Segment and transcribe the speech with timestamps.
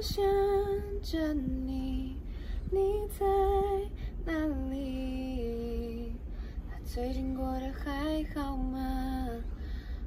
[0.00, 0.24] 想
[1.02, 2.16] 着你，
[2.70, 2.78] 你
[3.18, 3.26] 在
[4.24, 4.32] 哪
[4.70, 6.12] 里？
[6.84, 9.26] 最近过得还好吗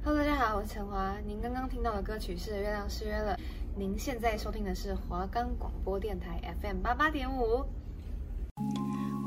[0.02, 1.14] ？Hello，大家好，我是陈华。
[1.26, 3.34] 您刚刚听到的歌曲是《月亮失约了》。
[3.76, 7.62] 您现在收听的是华冈广播电台 FM 八八点五。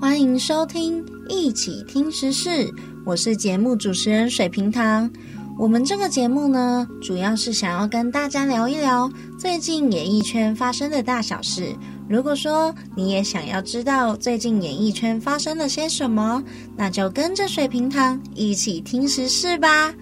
[0.01, 2.73] 欢迎收听一起听时事，
[3.05, 5.13] 我是节目主持人水瓶糖。
[5.57, 9.09] 我们这个节目呢，主要是想要跟大家聊一聊
[9.39, 11.73] 最近演艺圈发生的大小事。
[12.09, 16.43] 如果说你也想要知道最近演艺圈发生了些什么，
[16.75, 19.93] 那就跟着水瓶糖一起听时事吧。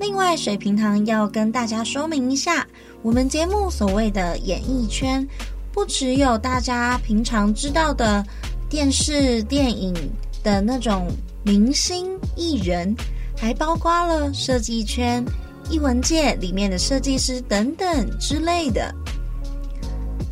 [0.00, 2.66] 另外，水瓶糖要跟大家说明一下，
[3.00, 5.26] 我们节目所谓的演艺圈，
[5.72, 8.24] 不只有大家平常知道的。
[8.68, 9.94] 电视、电影
[10.42, 11.06] 的那种
[11.44, 12.92] 明星艺人，
[13.36, 15.24] 还包括了设计圈、
[15.70, 18.94] 艺文界里面的设计师等等之类的。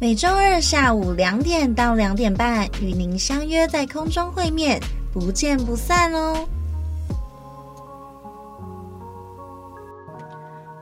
[0.01, 4.81] 每周二下午两点到两点半，与您相约在空中会面，
[5.13, 6.47] 不见不散哦。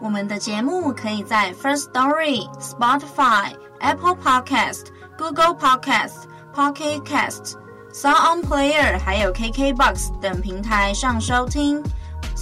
[0.01, 4.87] 我们的节目可以在 First Story、Spotify、Apple Podcast、
[5.19, 6.31] Google Podcast。
[6.55, 7.55] Pocket Cast、
[7.95, 11.83] Sound On Player 还有 KKBox 等平台上收听，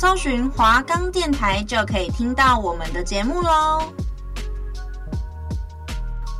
[0.00, 3.92] 搜寻华冈电台就可以听到我们的节目喽。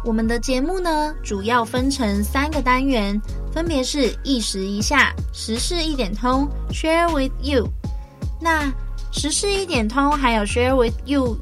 [0.02, 3.20] 我们的节目呢，主要分成三个单元，
[3.52, 7.69] 分别是一时一下、时事一点通、Share with You。
[8.41, 8.72] 那
[9.12, 11.36] 时事一点通还有 Share with You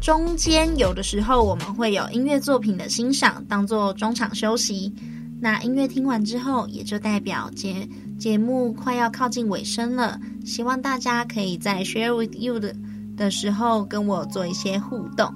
[0.00, 4.94] 中间，有的时候我们会有音乐作品的欣赏，当做中场休息。
[5.38, 7.86] 那音乐听完之后，也就代表节
[8.18, 10.18] 节目快要靠近尾声了。
[10.44, 12.74] 希望大家可以在 share with you 的
[13.16, 15.32] 的时候跟我做一些互动。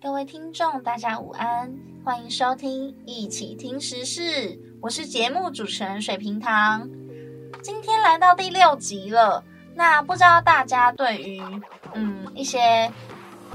[0.00, 1.70] 各位听众，大家午安，
[2.02, 6.88] 欢迎收听一起听时事，我是节目主持人水瓶糖。
[7.62, 11.42] 今天来到第六集了，那不知道大家对于
[11.92, 12.90] 嗯一些。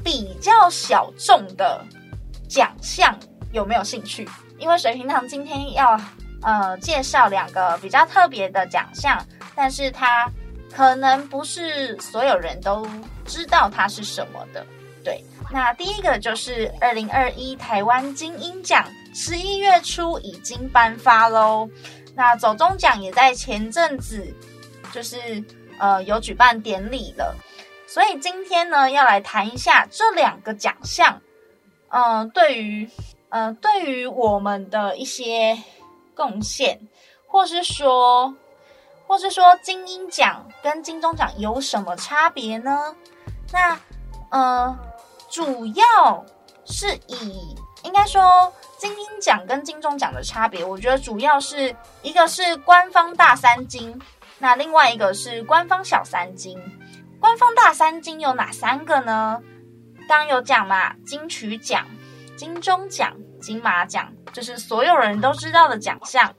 [0.04, 1.84] 比较小众的
[2.48, 3.18] 奖项
[3.52, 4.28] 有没有兴趣？
[4.58, 6.00] 因为水瓶堂今天要
[6.42, 9.24] 呃介绍两个比较特别的奖项，
[9.56, 10.30] 但是它
[10.72, 12.88] 可能不是所有人都
[13.26, 14.66] 知道它是什么的。
[15.04, 18.86] 对，那第一个就是二零二一台湾金音奖，
[19.16, 21.68] 十一月初已经颁发喽。
[22.16, 24.32] 那走中奖也在前阵子
[24.92, 25.44] 就是
[25.80, 27.36] 呃有举办典礼了。
[27.92, 31.22] 所以今天呢，要来谈一下这两个奖项，
[31.90, 32.90] 嗯、对于，
[33.28, 35.62] 呃，对于我们的一些
[36.16, 36.88] 贡献，
[37.28, 38.34] 或是说，
[39.06, 42.96] 或是说金音奖跟金钟奖有什么差别呢？
[43.52, 43.78] 那，
[44.30, 44.80] 呃，
[45.30, 46.26] 主要
[46.64, 47.54] 是以，
[47.84, 54.02] 应该说金音奖跟金钟奖的差别，我觉得主要是一个是官方大三金，
[54.40, 56.58] 那另外一个是官方小三金。
[57.22, 59.40] 官方大三金有哪三个呢？
[60.10, 61.86] 刚有讲嘛，金曲奖、
[62.36, 66.34] 金钟奖、金马奖，就是所有人都知道的奖项。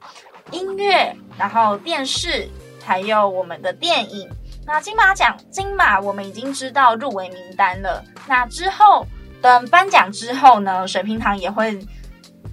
[0.51, 2.49] 音乐，然后电视，
[2.85, 4.29] 还有我们的电影。
[4.67, 8.05] 那金马奖，金马我们已经知道入围名单了。
[8.27, 9.07] 那之后
[9.41, 11.79] 等颁奖之后呢，水瓶堂也会，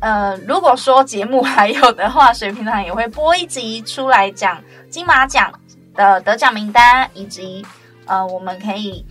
[0.01, 5.51] 呃，如果说节目还有的话，水瓶堂也会播一集出来讲金马奖
[5.95, 7.65] 的得奖名单以及。
[8.09, 9.05] 呃，我们可以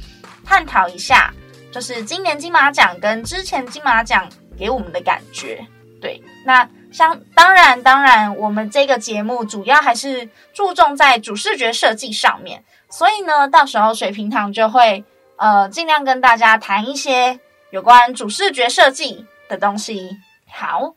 [0.45, 1.33] 探讨一下，
[1.71, 4.29] 就是今年金马奖跟之前金马奖
[4.59, 5.65] 给我们的感觉。
[6.01, 15.05] 对，那像当然当然，我们这个节目主要还是注重在主视觉设计上面，所以呢，到时候水瓶糖就会
[15.37, 17.39] 呃尽量跟大家谈一些
[17.71, 20.19] 有关主视觉设计的东西。
[20.51, 20.95] 好，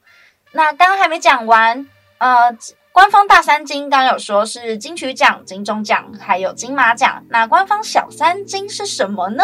[0.52, 2.58] 那刚刚还没讲完，呃。
[2.94, 7.24] 官方大三金刚有说是金曲奖、金钟奖，还有金马奖。
[7.30, 9.44] 那官方小三金是什么呢？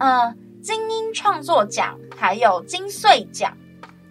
[0.00, 3.56] 嗯、呃，金音创作奖，还有金穗奖，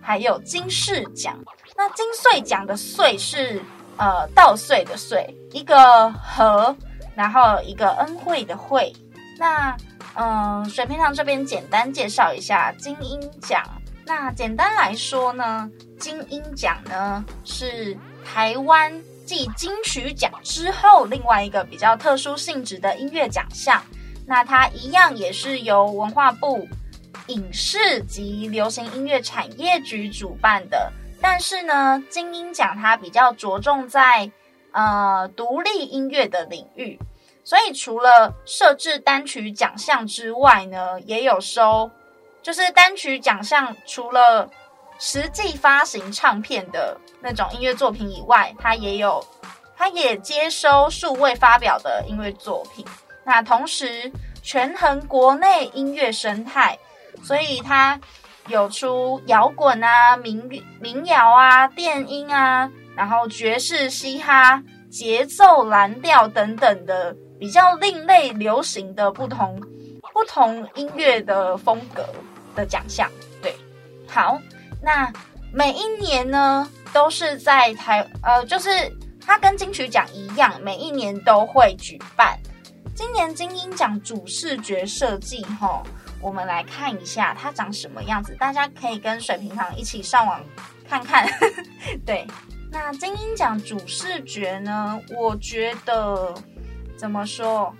[0.01, 1.38] 还有金饰奖。
[1.75, 3.62] 那金穗奖的穗是
[3.98, 6.75] 呃稻穗的穗，一个和，
[7.15, 8.92] 然后一个恩惠的惠。
[9.38, 9.77] 那
[10.15, 13.63] 嗯、水瓶糖这边简单介绍一下金音奖。
[14.03, 15.69] 那简单来说呢，
[16.00, 17.95] 金音奖呢是。
[18.33, 23.81] 台湾继金曲奖之后，另外一个比较特殊性质的音乐奖项，
[24.27, 26.68] 那它一样也是由文化部
[27.27, 30.91] 影视及流行音乐产业局主办的。
[31.19, 34.29] 但是呢，金音奖它比较着重在
[34.71, 37.00] 呃独立音乐的领域，
[37.44, 41.89] 所以除了设置单曲奖项之外呢，也有收，
[42.44, 44.47] 就是单曲奖项除了
[45.00, 49.25] 实际发行唱片的那种音乐作品以外，它也有，
[49.75, 52.85] 它也接收数位发表的音乐作品。
[53.23, 54.11] 那同时
[54.41, 56.77] 权衡国内音乐生态，
[57.23, 57.99] 所以它
[58.47, 60.47] 有出摇滚啊、民
[60.79, 67.15] 民谣啊、电音啊，然后爵士、嘻哈、节奏蓝调等等的。
[67.39, 69.61] 比较另类、流行的不同
[70.11, 72.03] 不同音乐的风格
[72.55, 73.07] 的奖项，
[73.43, 73.55] 对，
[74.07, 74.41] 好，
[74.81, 75.13] 那
[75.53, 78.69] 每一年呢都是在台呃，就是
[79.25, 82.38] 它跟金曲奖一样，每一年都会举办。
[82.95, 85.84] 今年金鹰奖主视觉设计，哈，
[86.22, 90.44] 我们来看一下它长什么样子，大家可以跟水瓶堂一起上网
[90.88, 91.28] 看看。
[92.06, 92.25] 对，
[92.72, 96.34] 那金鹰奖主视觉呢，我觉得。
[96.98, 97.72] 怎么说？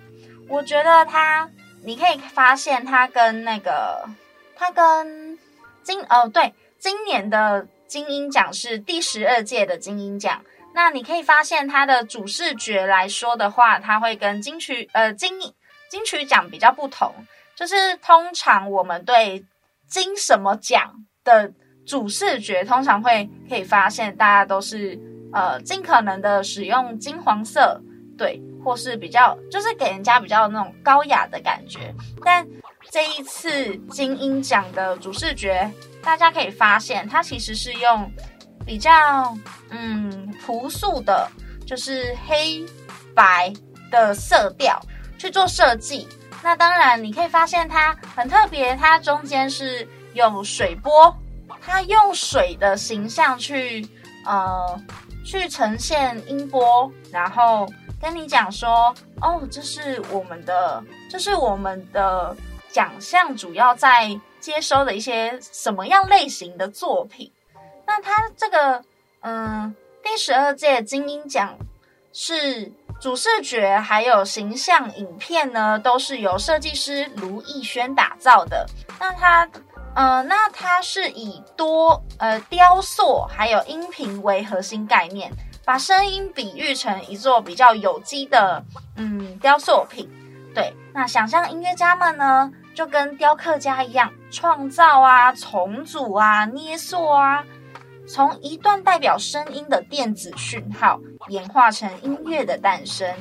[0.48, 1.50] 我觉得它，
[1.82, 4.08] 你可以发现它跟那个，
[4.54, 5.36] 它跟
[5.82, 10.40] 今哦对，今年的金音奖是第十二届的金音奖。
[10.74, 15.40] 那你可以发现它的主视觉来说的话，它会跟金曲呃金
[15.90, 17.12] 金曲奖比较不同。
[17.56, 19.44] 就是通常我们对
[19.88, 20.94] 金什么奖
[21.24, 21.52] 的
[21.84, 24.96] 主视觉，通常会可以发现大家都是
[25.32, 27.80] 呃尽可能的使用金黄色，
[28.16, 28.40] 对。
[28.64, 31.94] 或是比较，就是给人家比较那种高雅的感觉。
[32.24, 32.46] 但
[32.90, 35.70] 这一次金鹰奖的主视觉，
[36.02, 38.10] 大家可以发现，它其实是用
[38.64, 39.36] 比较
[39.70, 41.30] 嗯朴素的，
[41.66, 42.64] 就是黑
[43.14, 43.52] 白
[43.90, 44.80] 的色调
[45.18, 46.08] 去做设计。
[46.42, 51.14] 那当然，你可以发现它很特别，它中间是用水波，
[51.60, 53.86] 它用水的形象去
[54.24, 54.80] 呃
[55.24, 57.68] 去呈现音波，然后。
[58.00, 60.80] 跟你讲说，哦，这是我们的，
[61.10, 62.36] 这是我们的
[62.78, 67.28] 奖项，主要在接收的一些什么样类型的作品？
[67.84, 68.80] 那它这个，
[69.22, 71.58] 嗯，第十二届金鹰奖
[72.12, 72.70] 是
[73.00, 78.64] 主视觉还有形象影片呢，都是由设计师卢艺轩打造的。
[79.00, 79.50] 那它，
[79.96, 85.32] 呃，那它是以多呃雕塑还有音频为核心概念。
[85.64, 88.64] 把声音比喻成一座比较有机的
[88.96, 90.08] 嗯雕塑品，
[90.54, 97.44] 对，那想象音乐家们呢，就跟雕刻家一样，创造啊、重组啊、捏塑啊，
[98.06, 103.12] 从一段代表声音的电子讯号，演化成音乐的诞生。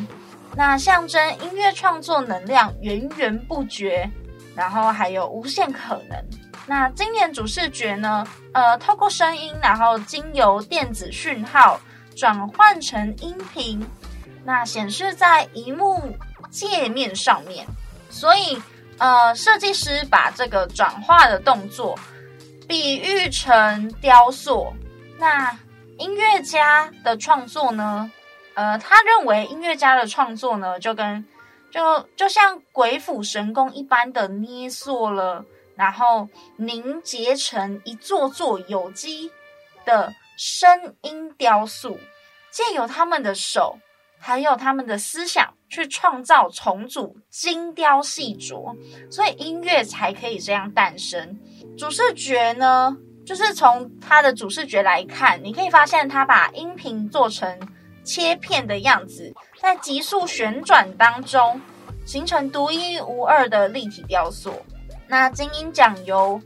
[0.55, 4.07] 那象征音乐创作能量源源不绝，
[4.55, 6.23] 然后还有无限可能。
[6.67, 11.79] 那今年主视觉呢，呃，透过声音，然后经由电子讯号。
[12.15, 13.83] 转换成音频，
[14.43, 16.15] 那显示在荧幕
[16.51, 17.65] 界面上面。
[18.09, 18.59] 所以，
[18.97, 21.97] 呃，设计师把这个转化的动作
[22.67, 24.73] 比喻成雕塑。
[25.17, 25.57] 那
[25.97, 28.11] 音乐家的创作呢？
[28.55, 31.25] 呃，他认为音乐家的创作呢，就跟
[31.71, 35.45] 就就像鬼斧神工一般的捏塑了，
[35.75, 39.31] 然后凝结成一座座有机
[39.85, 40.13] 的。
[40.39, 41.99] 声音雕塑，
[42.51, 43.79] 借由他们的手，
[44.19, 48.75] 还有他们的思想，去创造、重组、精雕细琢，
[49.09, 51.37] 所以音乐才可以这样诞生。
[51.77, 52.95] 主视觉呢，
[53.25, 57.59] 就是从它的主视觉来看，你可以发现它把音频做成
[58.03, 61.59] 切片的样子，在急速旋转当中，
[62.05, 64.53] 形成独一无二的立体雕塑。
[65.07, 66.41] 那金音奖由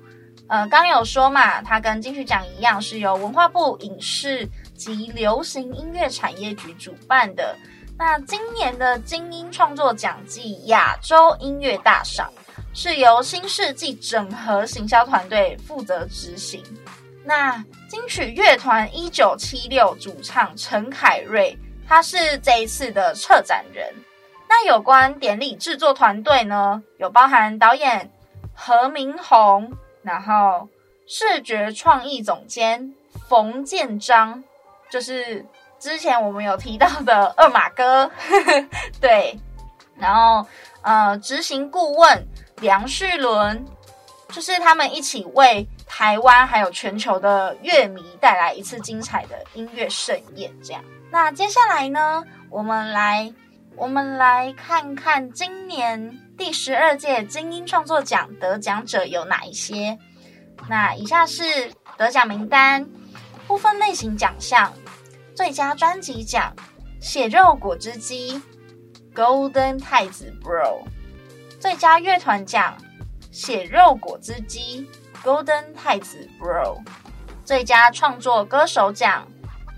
[0.48, 7.56] 呃，刚有说嘛，它跟金曲奖一样，是由文化部影视及流行音乐产业局主办的。
[8.04, 12.34] 那今年的精英创作奖暨亚洲音乐大赏，
[12.74, 16.64] 是由新世纪整合行销团队负责执行。
[17.24, 21.56] 那金曲乐团一九七六主唱陈凯瑞，
[21.88, 23.94] 他是这一次的策展人。
[24.50, 28.12] 那有关典礼制作团队呢，有包含导演
[28.56, 29.72] 何明宏。
[30.02, 30.68] 然后，
[31.06, 32.96] 视觉创意总监
[33.30, 34.44] 冯建章，
[34.90, 35.46] 就是
[35.82, 38.66] 之前我们有提到的二马哥，呵 呵
[39.02, 39.38] 对。
[39.98, 40.48] 然后，
[40.84, 42.28] 呃，执行顾问
[42.62, 43.66] 梁旭伦，
[44.30, 50.52] 就是他们一起为台湾还有全球的乐迷带来一次精彩的音乐盛宴。
[50.64, 53.34] 这样，那接下来呢，我们来
[53.76, 56.18] 我们来看看今年。
[56.38, 59.96] 第十二届金音创作奖得奖者有哪一些？
[60.68, 61.44] 那以下是
[61.98, 62.84] 得奖名单：
[63.46, 64.74] 不分类型奖项，
[65.36, 66.54] 最佳专辑奖
[67.04, 68.42] 《血肉果汁机》
[69.16, 70.84] ，Golden 太子 Bro，
[71.60, 72.78] 最佳乐团奖
[73.32, 74.88] 血肉果汁机
[75.24, 76.80] Golden 太子 Bro，
[77.46, 79.28] 最佳创作歌手奖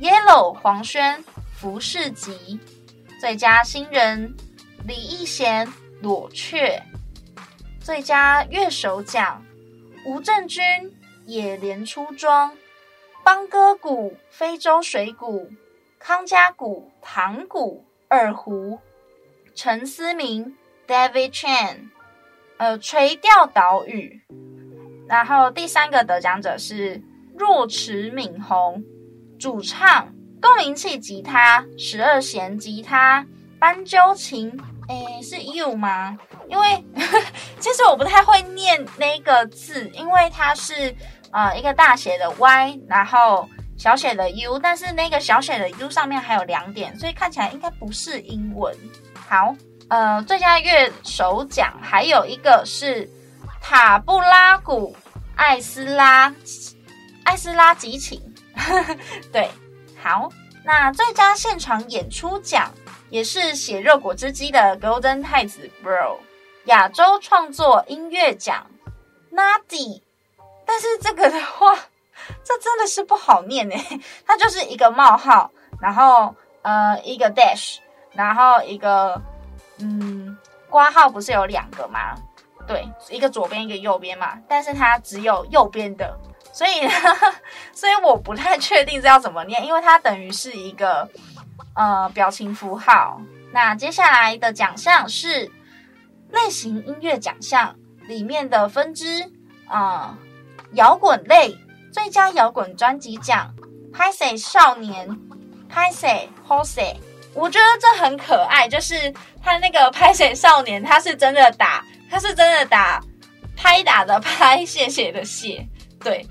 [0.02, 1.24] Yellow 黄轩
[1.56, 2.60] 浮士集，
[3.20, 4.36] 最佳新人
[4.86, 6.82] 李易贤裸雀，
[7.80, 9.46] 最佳乐手奖
[10.06, 10.64] 吴正军
[11.26, 12.52] 野莲出装，
[13.24, 15.50] 邦哥鼓非洲水鼓，
[15.98, 18.80] 康佳鼓唐鼓二胡。
[19.56, 21.90] 陈思明，David Chan，
[22.58, 24.22] 呃，垂钓岛屿。
[25.08, 27.02] 然后第三个得奖者是
[27.38, 28.84] 若池敏宏，
[29.40, 33.26] 主唱，共鸣器吉他，十二弦吉他，
[33.58, 34.52] 斑鸠琴，
[34.90, 36.18] 诶，是 you 吗？
[36.50, 36.84] 因为
[37.60, 40.94] 其实我不太会念那个字，因为它是
[41.34, 48.74] 呃一个大写的 Y，然后小写的 U，但是那个小写的 U 上面还有两点，所以看起来应该不是英文。
[49.28, 49.56] 好，
[49.90, 53.10] 呃，最佳乐手奖还有一个是
[53.62, 54.96] 塔布拉鼓
[55.36, 56.34] 艾斯拉
[57.24, 58.22] 艾斯拉吉琴，
[59.34, 59.50] 对，
[60.02, 60.30] 好，
[60.64, 62.72] 那最佳现场演出奖
[63.10, 66.20] 也是血肉果汁机的 Golden 太子 Bro
[66.66, 68.68] 亚洲创作音乐奖
[69.32, 70.02] Nadi，
[70.66, 71.76] 但是这个的话，
[72.44, 77.78] 这真的是不好念诶， 它就是一个冒号，然后呃一个 dash。
[78.16, 79.20] 然后一个，
[79.80, 80.38] 嗯，
[80.70, 82.14] 括号不是有两个吗？
[82.68, 86.16] 对，一个左边一个右边嘛，但是它只有右边的，
[86.54, 87.34] 所以呵呵，
[87.74, 91.10] 所以我不太确定这要怎么念，因为它等于是一个
[91.76, 93.20] 呃表情符号。
[93.52, 95.52] 那接下来的奖项是
[96.30, 99.28] 类型音乐奖项里面的分支
[99.68, 100.16] 啊，
[100.74, 101.58] 摇滚类
[101.92, 103.54] 最佳摇滚专辑奖，
[103.94, 105.08] 拍谢少年，
[105.70, 106.96] 拍谢 Jose。
[107.36, 109.12] 我觉得这很可爱，就是
[109.42, 113.02] 他那个拍谢少年，他是真的打，他是真的打
[113.56, 115.68] 拍打的拍，谢谢的谢，
[116.00, 116.26] 对，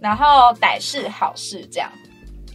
[0.00, 1.90] 然后歹事好事这样，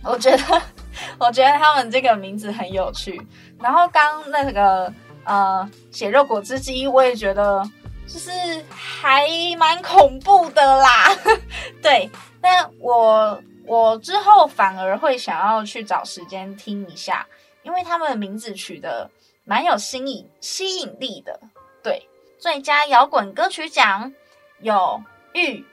[0.04, 0.62] 我觉得
[1.18, 3.22] 我觉得他们这个名字很有趣。
[3.60, 7.64] 然后刚那个呃血肉果汁机，我也觉得
[8.14, 8.30] 就是
[8.70, 9.28] 还
[9.58, 11.10] 蛮恐怖的啦，
[11.82, 12.08] 对，
[12.40, 17.26] 但我我之后反而会想要去找时间听一下。
[17.64, 19.10] 因为他们的名字取得
[19.46, 21.40] 蛮有新意、吸引力的。
[21.82, 24.14] 对，最佳摇滚歌曲奖
[24.60, 25.02] 有
[25.34, 25.66] 玉、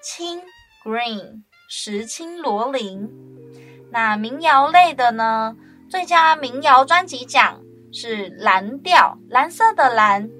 [0.00, 0.42] 青、
[0.82, 3.08] Green、石青罗林。
[3.92, 5.54] 那民谣类的呢？
[5.90, 7.60] 最佳民谣专辑奖
[7.92, 10.30] 是蓝调，蓝色的蓝，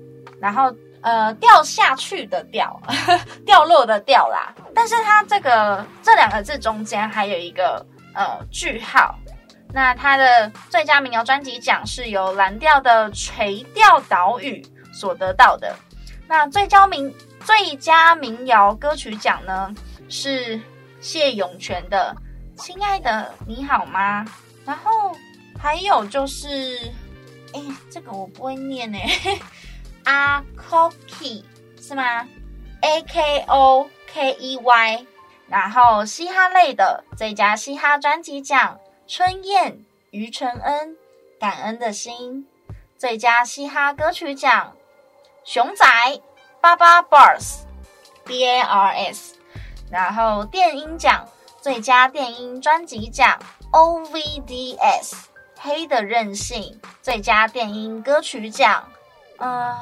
[0.40, 0.74] 然后
[1.06, 2.80] 呃掉下去的掉，
[3.46, 4.52] 掉落的掉啦。
[4.74, 9.14] 但是它这个这两个字中间还有一个呃句号。
[9.72, 15.76] 那它的最佳民谣专辑奖是由蓝调的垂钓岛屿所得到的。
[16.26, 19.72] 那最佳民最佳民谣歌曲奖呢，
[20.08, 20.60] 是
[21.00, 22.16] 谢永泉的
[22.60, 24.24] 《亲爱的你好吗》。
[24.64, 25.14] 然后
[25.56, 26.48] 还有就是，
[27.52, 27.60] 哎，
[27.90, 28.98] 这个我不会念呢，
[30.06, 31.44] 阿 Koki
[31.80, 32.26] 是吗
[32.80, 35.06] ？A K O K E Y。
[35.48, 38.80] 然后嘻哈类的最佳嘻哈专辑奖。
[39.06, 40.96] 春燕、于承恩，
[41.38, 42.48] 感恩的心，
[42.98, 44.74] 最佳嘻哈歌曲奖，
[45.44, 45.86] 熊仔、
[46.60, 49.36] 巴巴 Bars，B A R S，
[49.88, 51.28] 然后电音奖，
[51.60, 53.38] 最佳电音专辑奖
[53.70, 55.28] ，O V D S，
[55.60, 58.88] 黑的任性，最佳电音歌曲奖，
[59.38, 59.76] 呃，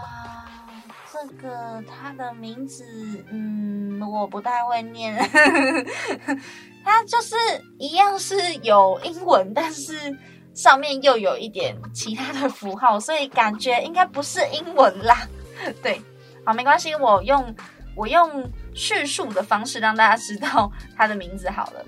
[1.12, 2.84] 这个他的名字，
[3.30, 5.16] 嗯，我不太会念。
[6.84, 7.34] 它就是
[7.78, 10.18] 一样是有英文，但是
[10.52, 15.26] 上面又有一点其他的符号，所以感觉应该不是英文啦。
[15.82, 16.02] 对，
[16.44, 17.54] 好，没关系，我用
[17.96, 21.84] 我用叙述的方式让大家知道它的名字好了。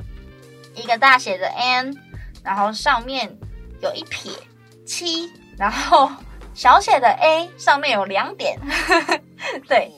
[0.74, 1.94] 一个大写的 N，
[2.42, 3.36] 然后上面
[3.82, 4.32] 有一撇
[4.86, 6.10] 七，然后
[6.56, 8.58] 小写的 A 上面有两点。
[9.68, 9.92] 对，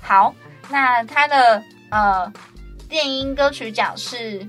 [0.00, 0.34] 好，
[0.70, 2.32] 那它的呃。
[2.88, 4.46] 电音歌曲奖是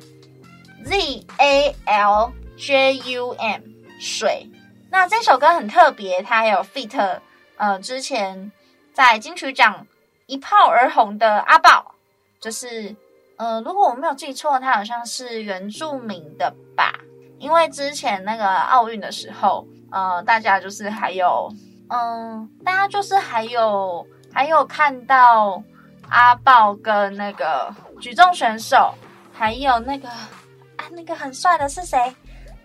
[0.86, 3.62] Z A L J U M
[4.00, 4.48] 水，
[4.92, 7.20] 那这首歌很特别，它还有 feat
[7.56, 8.52] 呃之前
[8.94, 9.88] 在金曲奖
[10.28, 11.96] 一炮而红的阿爆，
[12.40, 12.96] 就是
[13.38, 16.94] 呃如果我没有记错，他好像是原住民的吧？
[17.40, 21.52] 因为之前那个奥运的时候，呃大家就是还有
[21.90, 25.64] 嗯、大家就是还有还有看到
[26.10, 27.74] 阿豹跟那个。
[28.00, 28.94] 举重选手，
[29.34, 32.16] 还有那个啊，那个很帅的是谁？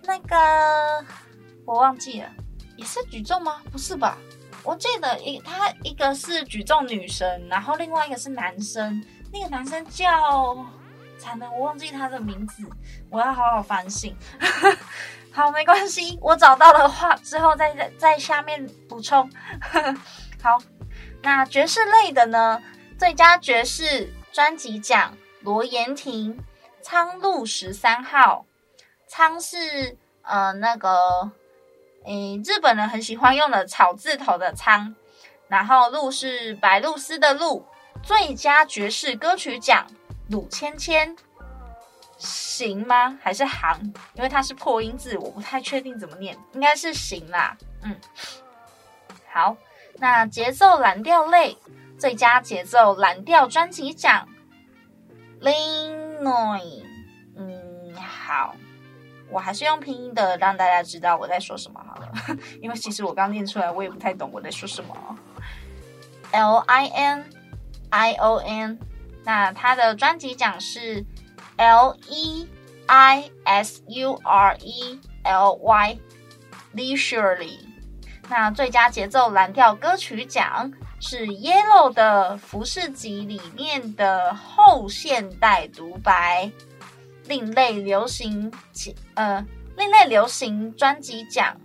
[0.03, 0.37] 那个
[1.65, 2.29] 我忘记了，
[2.77, 3.63] 也是举重吗？
[3.71, 4.19] 不是吧？
[4.63, 9.03] 我记得一他一个是举重女神，然后另外一个是男生，
[9.33, 10.07] 那个男生叫
[11.17, 12.63] 惨了，我忘记他的名字，
[13.09, 14.15] 我要好好反省。
[15.33, 19.31] 好，没关系， 我找到的话之后再在在下面补充。
[20.43, 20.59] 好，
[21.23, 22.63] 那爵士类的呢？
[22.99, 26.37] 最佳爵士专辑奖，罗延廷，
[26.83, 28.45] 《苍鹭十三号》。
[29.09, 31.31] 苍是呃那个，
[32.05, 34.95] 诶，日本人很喜欢用的草字头的苍，
[35.49, 37.65] 然后鹭是白鹭鸶的鹭。
[38.03, 39.87] 最佳爵士歌曲奖，
[40.29, 41.17] 鲁千千。
[42.25, 43.19] 行吗？
[43.21, 43.93] 还是行？
[44.15, 47.57] 因为它是破音字，我不太确定怎么念，应该是行啦。
[47.83, 47.97] 嗯，
[49.33, 49.57] 好，
[49.97, 51.59] 那节奏蓝调类
[51.99, 54.29] 最佳节奏蓝调专辑奖
[55.41, 56.85] ，Lin-Noi。
[57.37, 58.55] 嗯，好，
[59.29, 62.13] 我还是用拼音的让大家知道我在说什么好了，
[62.63, 65.19] 因为其实我刚念出来我也不太懂我在说什么。
[66.31, 67.29] L-I-N-I-O-N，
[69.25, 71.05] 那他的专辑奖是。
[71.57, 72.49] L E
[72.87, 75.53] I S U R E L
[76.75, 77.59] Y，leisurely。
[78.29, 86.51] 那最佳节奏蓝调歌曲奖是 Yellow 的《服饰集》里面的后现代独白。
[87.27, 88.53] 另类流行
[89.15, 91.57] 呃，另类流行专辑奖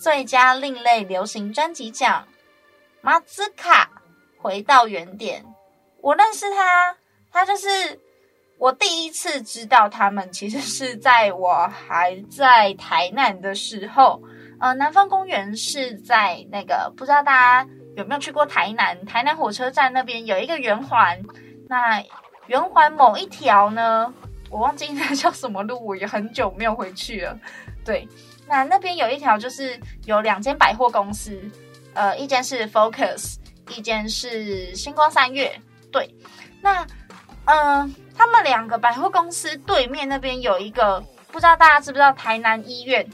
[0.00, 2.26] 最佳另类流行专辑奖，
[3.00, 3.88] 马兹卡
[4.38, 5.44] 回到原点。
[6.00, 6.96] 我认识他，
[7.30, 8.00] 他就是。
[8.60, 14.22] 我第一次知道他们，其实是在我还在台南的时候。
[14.60, 17.32] 呃，南方公园是在那个，不知道大
[17.64, 19.02] 家有没有去过台南？
[19.06, 21.18] 台南火车站那边有一个圆环，
[21.66, 22.04] 那
[22.48, 24.12] 圆环某一条呢，
[24.50, 27.34] 我忘记那叫什么路，我也很久没有回去了。
[27.82, 28.06] 对，
[28.46, 31.40] 那那边有一条就是有两间百货公司，
[31.94, 33.36] 呃，一间是 Focus，
[33.74, 35.58] 一间是星光三月。
[35.90, 36.14] 对，
[36.60, 36.86] 那
[37.46, 37.94] 嗯。
[38.20, 43.08] 他们两个百货公司对面那边有一个，不知道大家知不知道台南医院？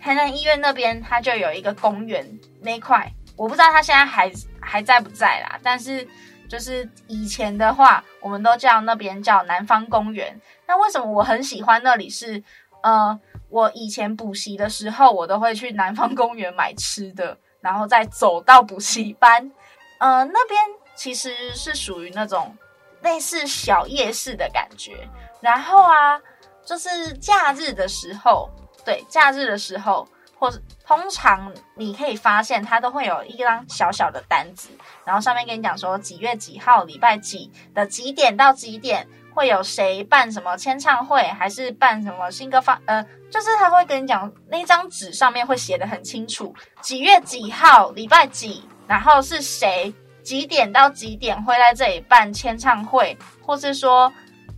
[0.00, 2.24] 台南医院那边它就有一个公园
[2.60, 5.58] 那块，我不知道它现在还还在不在啦。
[5.64, 6.06] 但是
[6.48, 10.40] 就是以前的话，我们都叫那边叫南方公园。
[10.68, 12.40] 那为什么我很喜欢那里是？
[12.84, 19.50] 呃，我以前补习的时候，我都会去南方公园买吃的，然后再走到补习班。
[19.98, 20.60] 呃，那边
[20.94, 22.56] 其实是属于那种。
[23.02, 25.08] 类似小夜市的感觉，
[25.40, 26.20] 然后啊，
[26.64, 28.48] 就是假日的时候，
[28.84, 30.06] 对，假日的时候，
[30.38, 34.68] 或是通常你可以发现，它都会有一张小小的单子，
[35.04, 49.94] 然后上面跟你讲说几月几号，礼拜几的几点到几点会有谁办什么签唱会，还是办什么新歌发，呃，就是他会跟你讲，那张纸上面会写得很清楚，几月几号，礼拜几，然后是谁。
[50.30, 54.12] 几点到几点会在这里办签唱会，或是说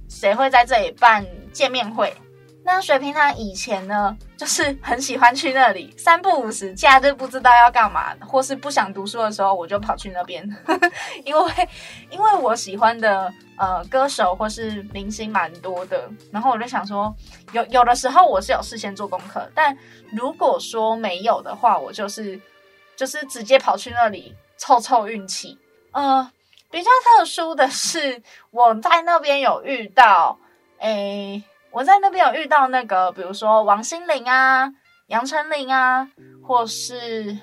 [0.07, 2.15] 谁会在这里办见面会？
[2.63, 10.47] 那水瓶他以前呢，就是很喜欢去那里，三不五时，假日不知道要干嘛，或是不想读书的时候，我就跑去那边，
[11.25, 11.51] 因 为
[12.11, 17.11] 因为我喜欢的呃歌手或是明星蛮多的，然后我就想说，
[17.53, 19.75] 有有的时候我是有事先做功课，但
[20.13, 22.39] 如果说没有的话，我就是
[22.95, 24.35] 就是直接跑去那里。
[24.59, 25.59] 凑凑运气，
[25.93, 26.31] 呃，
[26.71, 30.39] 比较特殊的是，我在那边有遇到，
[30.79, 34.73] 诶，我在那边有遇到那个，比如说王心凌啊、
[35.09, 36.09] 杨丞琳啊，
[36.47, 37.39] 或是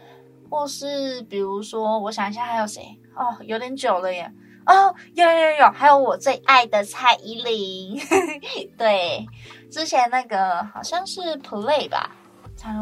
[0.50, 2.82] 或是，比如说，我想一下还有谁？
[3.16, 4.32] 哦，有点久了耶。
[4.66, 8.00] 哦，有有有，还有我最爱的蔡依林。
[8.78, 9.28] 对，
[9.72, 12.12] 之前那个好像是 Play 吧，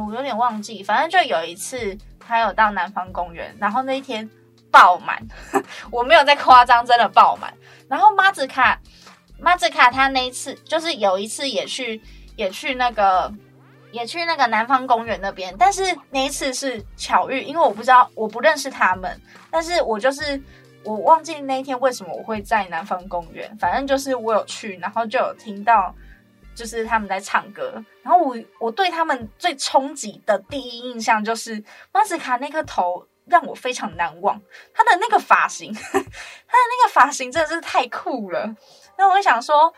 [0.07, 1.97] 我有点忘记，反正就有一次。
[2.29, 4.29] 他有到南方公园，然后那一天
[4.71, 5.21] 爆满，
[5.91, 7.53] 我没有在夸张，真的爆满。
[7.87, 8.79] 然后马子卡，
[9.39, 12.01] 马子卡他那一次就是有一次也去，
[12.35, 13.31] 也去那个，
[13.91, 20.41] 也去那个南方公园那边，但是那一次是巧遇，因为我不知道，我不认识他们，但是我就是
[20.83, 25.93] 我忘记那一天为什么我会在南方公园，反正就是我有去，然后就有听到。
[26.57, 34.41] 就是他们在唱歌，然后我我对他们最冲击的第一印象就是马斯卡那颗头让我非常难忘，
[34.73, 38.55] 他的那个发型， 他的那个发型真的是太酷了。
[38.97, 39.73] 那我想说，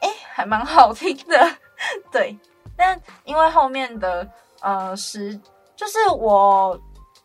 [0.00, 1.56] 哎，还蛮好听的，
[2.12, 2.38] 对。
[2.76, 4.26] 但因为后面的
[4.60, 5.38] 呃时，
[5.76, 6.80] 就是我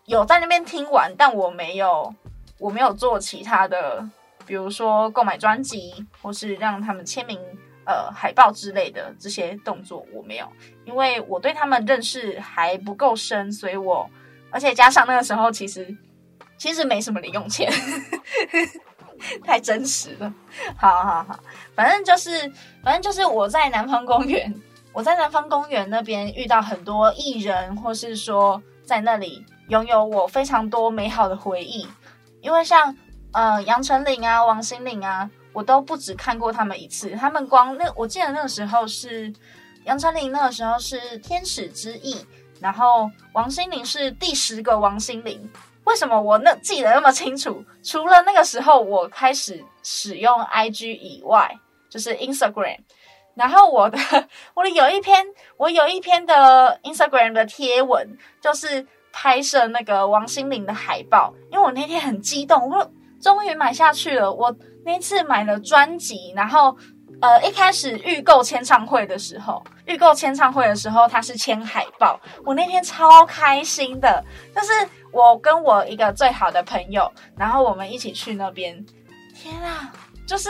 [0.05, 2.13] 有在那边听完，但我没有
[2.59, 4.03] 我没有做其他的，
[4.45, 7.39] 比如说购买专辑或是让他们签名。
[7.87, 10.51] 呃海报之类的这些动作我没有，
[10.85, 14.09] 因为我对他们认识还不够深，所以我
[14.55, 15.93] 而且加上那个时候其实
[16.57, 17.69] 其实没什么零用钱，
[19.43, 20.33] 太真实了。
[20.77, 21.39] 好好好，
[21.75, 22.49] 反正就是
[22.81, 24.53] 反正就是我在南方公园，
[24.93, 31.85] 我在南方公园那边遇到很多艺人，或是说在那里拥有我非常多美好的回忆，
[32.39, 32.95] 因为像。
[33.37, 37.09] 呃，杨丞琳啊，王心凌啊，我都不止看过他们一次。
[37.17, 39.29] 他们光那，我记得那个时候是
[39.83, 42.15] 杨丞琳，那个时候是天使之翼，
[42.65, 45.39] 然后王心凌是第十个王心凌。
[45.83, 47.63] 为什么我那记得那么清楚？
[47.83, 51.55] 除了那个时候我开始使用 IG 以外，
[51.91, 52.79] 就是 Instagram。
[53.35, 53.99] 然后我的
[54.55, 55.23] 我的有一篇，
[55.57, 62.91] 我有一篇的 Instagram 的贴文，就是拍摄那个王心凌的海报，因为我那天很激动，我。
[63.21, 64.31] 终于买下去了！
[64.31, 66.77] 我那次买了专辑，然后
[67.21, 74.23] 呃，一开始预购签唱会的时候，预购签唱会的时候，他是签海报，我那天超开心的。
[74.53, 74.73] 就是
[75.11, 78.85] 我跟我一个最好的朋友，然后我们一起去那边，
[79.33, 79.91] 天啊，
[80.27, 80.49] 就是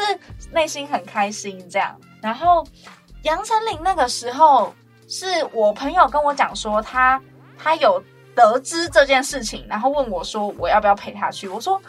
[0.52, 1.96] 内心很开心这样。
[2.22, 2.66] 然后
[3.24, 4.74] 杨丞琳那个时候
[5.08, 7.22] 是我朋友跟我讲说他
[7.58, 8.04] 他有
[8.36, 11.82] 得知这件事情，然后问我说我要不要陪他去，我说。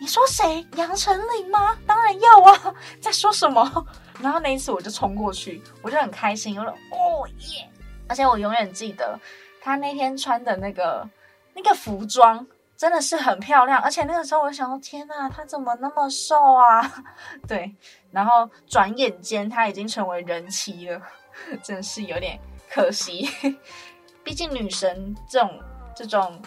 [0.00, 0.66] 你说谁？
[0.74, 1.78] 杨丞琳吗？
[1.86, 2.74] 当然要啊！
[3.00, 3.86] 在说什么？
[4.22, 7.68] 然后那一次我就冲过去，我就很开心，我说哦耶！
[8.08, 9.18] 而且我永远记得
[9.60, 11.06] 他那天穿的那个
[11.54, 17.04] 那个服装真的是很漂亮，而且那个时候我想说，天哪，他怎么那么瘦啊？
[17.48, 17.74] 对，
[18.10, 21.02] 然后转眼间他已经成为人妻了，
[21.62, 22.38] 真是有点
[22.70, 23.28] 可惜。
[24.24, 25.60] 毕竟女神这种
[25.94, 26.40] 这种。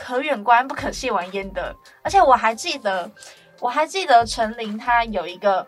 [0.00, 3.10] 可远观不可亵玩焉的，而且我还记得，
[3.58, 5.66] 我还记得陈琳她有一个，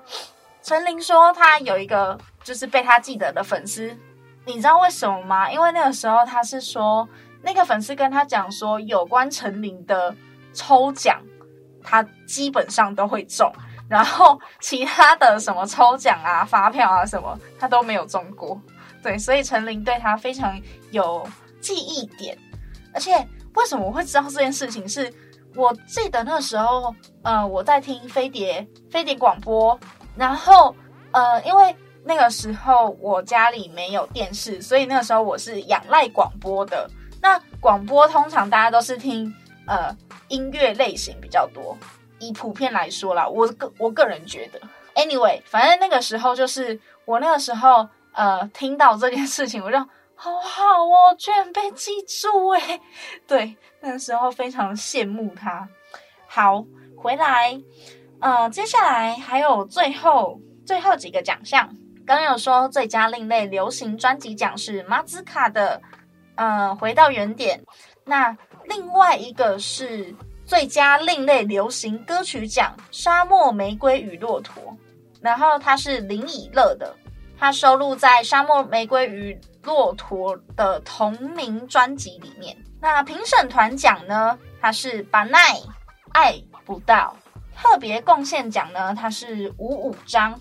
[0.63, 3.97] 陈琳说她有一个就是被她记得的粉丝，
[4.45, 5.51] 你知道为什么吗？
[5.51, 7.09] 因为那个时候她是说
[7.43, 10.15] 那个粉丝跟她讲说，有关陈琳的
[10.53, 11.21] 抽奖，
[11.83, 13.53] 她基本上都会中，
[13.89, 18.61] 然后其他的什么抽奖啊、发票啊什么，她都没有中过。
[19.03, 21.27] 对，所以陈琳对她非常有
[21.61, 22.37] 记忆点，
[22.95, 23.27] 而且。
[23.57, 24.89] 为什么我会知道这件事情？
[24.89, 25.13] 是
[25.57, 26.95] 我记得那时候，
[27.25, 29.77] 呃，我在听飞碟飞碟广播，
[30.17, 30.75] 然后
[31.13, 36.89] 呃，因为那个时候我家里没有电视，所以那个时候我是仰赖广播的。
[37.23, 39.33] 那广播通常大家都是听
[39.67, 39.97] 呃
[40.29, 41.77] 音乐类型比较多，
[42.19, 44.61] 以普遍来说啦，我个我个人觉得
[44.95, 49.79] ，anyway，反正那个时候就是我那个时候呃听到这件事情，我就。
[50.23, 52.79] 好好哦，居然被记住诶，
[53.27, 55.67] 对，那个时候非常羡慕他。
[56.27, 56.63] 好，
[56.95, 57.59] 回来，
[58.21, 61.69] 呃，接下来还有最后最后几个奖项。
[62.07, 65.81] 刚有说最佳另类流行专辑奖是马兹卡的，
[66.35, 67.63] 呃，回到原点。
[68.05, 74.77] 那另外一个是最佳另类流行歌曲奖，沙漠玫瑰与骆驼。
[75.21, 76.95] 然后它是林以乐的，
[77.39, 79.39] 它收录在沙漠玫瑰与。
[79.63, 84.39] 骆驼的同名专辑里面，那评审团奖呢？
[84.59, 85.39] 它是巴奈
[86.15, 87.15] 爱不到。
[87.61, 88.95] 特别贡献奖呢？
[88.95, 90.41] 它是五五张。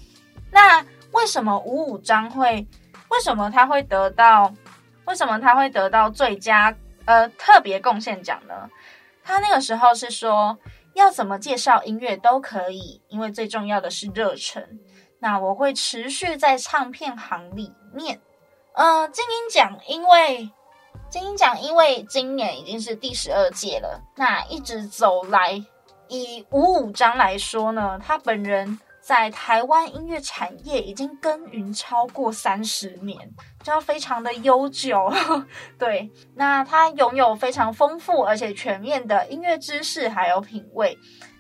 [0.52, 2.66] 那为什么五五张会？
[3.10, 4.54] 为什么他会得到？
[5.06, 6.74] 为什么他会得到最佳
[7.06, 8.70] 呃特别贡献奖呢？
[9.24, 10.58] 他那个时候是说
[10.94, 14.80] 要怎么介绍音乐都可以，因为最重要的是热忱。
[15.20, 18.22] 那我会持续在唱片行里面。
[18.74, 20.50] 嗯、呃，金音奖因为
[21.10, 25.62] 金音奖因为今年已经是第十二届了，那一直走来，
[26.10, 33.18] 以五五张来说呢，他本人在台湾音乐产业已经耕耘超过三十年，
[33.64, 35.12] 就非常的悠久。
[35.80, 40.98] 对，那他拥有非常丰富而且全面的音乐知识还有品味，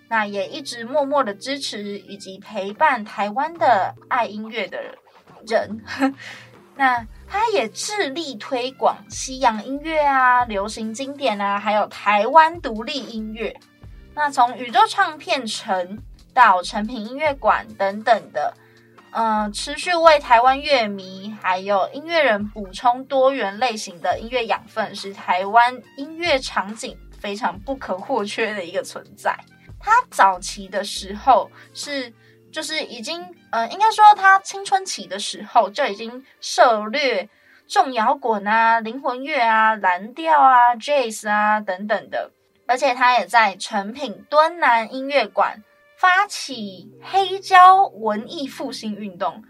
[0.08, 4.80] 那也一直默默的支持以及陪伴台湾的爱音乐的
[5.46, 5.84] 人。
[6.76, 13.54] 那他也致力推广西洋音乐啊、流行经典啊，还有台湾独立音乐。
[14.20, 15.98] 那从宇宙唱片城
[16.34, 18.54] 到诚品音乐馆等等的，
[19.12, 29.34] 嗯、呃，持续为台湾乐迷还有音乐人补充多元类型的音乐养分，是台湾音乐场景非常不可或缺的一个存在。
[29.80, 32.14] 他早期的时候是。
[32.52, 37.30] 就是已经，呃，应该说他青春期的时候就已经涉猎
[37.68, 42.32] 重摇滚啊、灵魂乐啊、蓝调啊、Jazz 啊等等的，
[42.70, 45.64] 而且他也在诚品敦南音乐馆
[45.98, 49.44] 发起黑胶文艺复兴运动。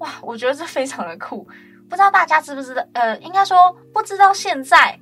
[0.00, 1.46] 哇，我觉得这非常的酷。
[1.88, 2.84] 不知道大家知不知道？
[2.94, 4.34] 呃，应该说不知道。
[4.34, 4.98] 现在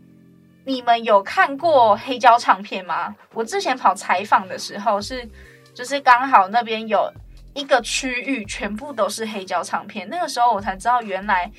[0.66, 3.16] 你们有看过黑胶唱片吗？
[3.32, 5.26] 我之前跑采访的时候是，
[5.72, 7.10] 就是刚好那边有
[7.54, 11.50] 一个区域全部都是黑胶唱片，那个时候我才知道原来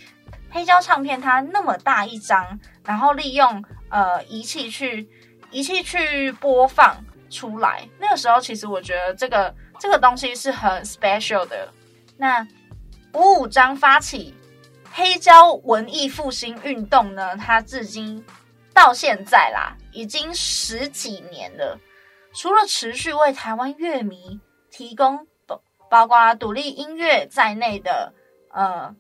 [0.52, 5.10] 黑胶唱片它那么大一张，然后利用呃仪器去
[5.52, 6.98] 仪器去播放
[7.30, 7.88] 出来。
[8.00, 11.68] 那个时候其实我觉得这个这个东西是很 special 的。
[12.18, 12.48] 那
[13.14, 14.36] 五五章发起。
[14.92, 18.26] 黑胶文艺复兴运动呢，它至今
[18.74, 21.80] 到现在啦，已经十几年了。
[22.34, 24.40] 除了持续为台湾乐迷
[24.72, 25.28] 提供
[25.92, 28.12] 包括独立音乐在内的
[28.52, 28.96] 呃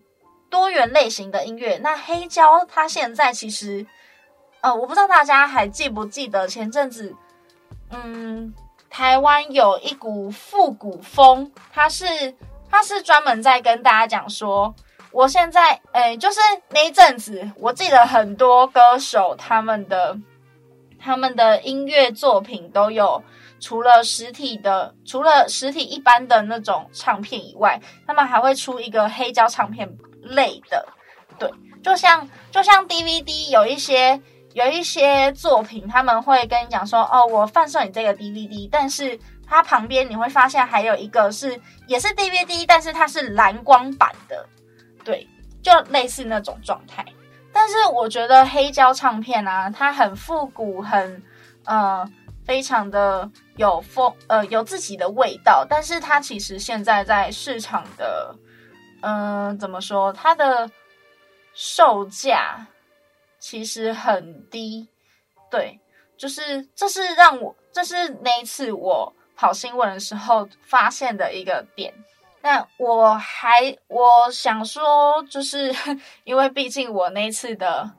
[0.51, 3.85] 多元类型的音乐，那黑胶它现在其实
[4.61, 7.15] 呃，我不知道大家还记不记得前阵子，
[7.91, 8.53] 嗯，
[8.89, 12.35] 台湾有一股复古风，它是
[12.69, 14.73] 它是专门在跟大家讲说。
[15.11, 20.15] 我现在，哎、就是那一阵子，我记得很多歌手他们的
[20.99, 23.23] 他们的音乐作品都有，
[23.59, 30.87] 除了实体的，除了实体一般的那种唱片以外，他们还会出一个黑胶唱片类的，
[31.39, 34.21] 对，就像就像 DVD 有一些
[34.53, 44.45] 有一些作品，他们会跟你讲说，哦，我贩售你这个 DVD，但是它旁边你会发现还有一个是也是 DVD，但是它是蓝光版的。
[45.03, 45.27] 对，
[45.61, 47.05] 就类似那种状态，
[47.53, 51.23] 但是我觉得黑胶唱片啊，它很复古，很
[51.65, 52.07] 呃，
[52.45, 55.65] 非常的有风，呃，有自己的味道。
[55.67, 58.35] 但是它其实现在在市场的，
[59.01, 60.11] 嗯、怎么说？
[60.11, 60.69] 它的
[61.53, 62.65] 售价
[63.39, 64.87] 其实很低。
[65.49, 65.79] 对，
[66.17, 71.93] 就是这是让我，这是那一次我跑新闻的时候发现的一个点。
[72.41, 75.73] 那我还我想说，就是
[76.23, 77.91] 因为毕竟我那次的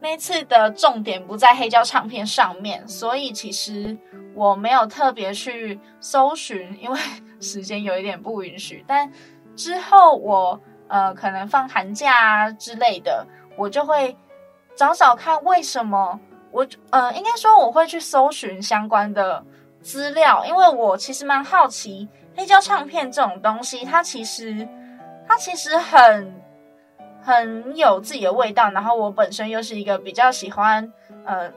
[0.00, 3.96] 那次的重点不在黑胶唱片上面，所以其实
[4.34, 6.98] 我没有特别去搜寻，因为
[7.40, 8.84] 时间有一点不允许。
[8.86, 9.12] 但
[9.56, 14.16] 之后我呃可能放寒假啊之类的，我就会
[14.74, 16.18] 找找看为什么
[16.50, 19.44] 我呃应该说我会去搜寻相关的
[19.80, 22.08] 资料，因为我其实蛮好奇。
[22.34, 24.66] 黑胶唱片这种东西，它其实
[25.28, 26.34] 它其实很
[27.22, 28.70] 很有自己的味道。
[28.70, 30.90] 然后我本身又是一个比较喜欢，
[31.26, 31.52] 呃，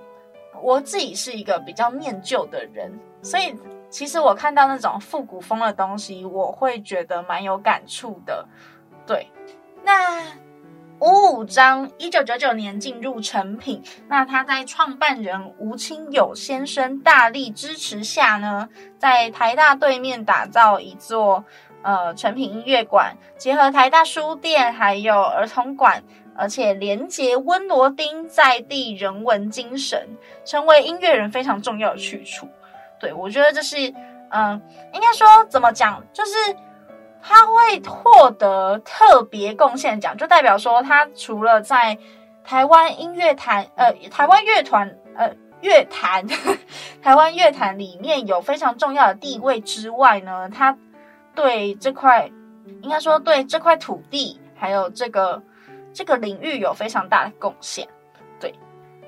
[0.61, 3.55] 我自己是一个比较念旧的人，所以
[3.89, 8.45] 其实我看到那种复古风的东西，我会觉得蛮有感触的。
[9.07, 9.31] 对，
[9.83, 10.21] 那。
[11.01, 21.43] 五五章一九九九年进入成品，那他在创办人吴清友先生大力支持下呢，在台大对面打造一座
[21.81, 26.01] 呃成品音乐馆，结合台大书店还有儿童馆，
[26.33, 30.07] 而且连接温罗丁在地人文精神，
[30.45, 32.47] 成为音乐人非常重要的去处。
[32.99, 33.89] 对，我觉得这是
[34.29, 34.61] 嗯、呃，
[34.93, 36.31] 应该说怎么讲，就是。
[37.27, 41.97] 他会获得特别贡献奖，就代表说他除了在
[42.43, 46.27] 台湾音乐坛，呃，台湾乐团，呃，乐坛，
[47.01, 50.77] 台湾乐坛里面有非常重要的地位之外呢，他
[51.33, 52.29] 对这块，
[52.83, 55.41] 应该说对这块土地，还有这个
[55.91, 57.87] 这个领域有非常大的贡献。
[58.39, 58.53] 对，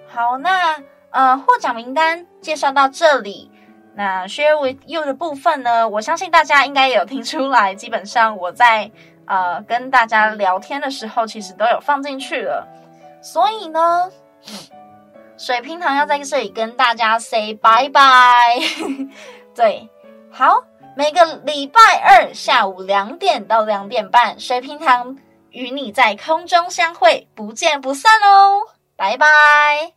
[0.07, 3.51] 好，那呃，获奖名单介绍到这里。
[3.97, 8.91] 那 share with you 的部分呢，我相信大家应该有听出来，基本上我在
[9.25, 12.67] 呃跟大家聊天的时候，其实都有放进去了。
[13.23, 14.11] 所以呢，
[15.35, 19.09] 水槟堂要在这里跟大家 say bye bye。
[19.55, 19.89] 对，
[20.31, 20.63] 好，
[20.95, 25.17] 每个礼拜二下午两点到两点半，水槟堂
[25.49, 28.61] 与你在空中相会，不见不散哦，
[28.95, 29.96] 拜拜。